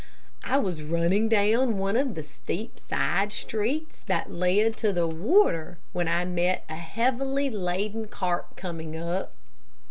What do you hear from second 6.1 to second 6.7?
met